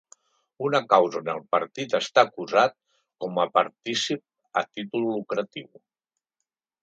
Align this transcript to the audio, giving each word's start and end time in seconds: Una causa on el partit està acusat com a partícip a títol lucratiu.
Una 0.67 0.79
causa 0.93 1.19
on 1.19 1.27
el 1.33 1.41
partit 1.55 1.91
està 1.99 2.23
acusat 2.29 2.73
com 3.25 3.37
a 3.43 3.47
partícip 3.59 4.59
a 4.63 4.63
títol 4.79 5.07
lucratiu. 5.11 5.69